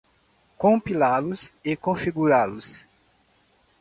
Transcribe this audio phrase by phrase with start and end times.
[0.63, 2.67] compilá-los e configurá-los